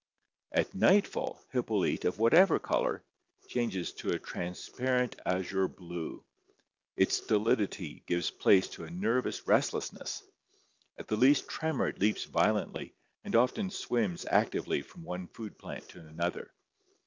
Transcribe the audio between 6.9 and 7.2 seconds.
its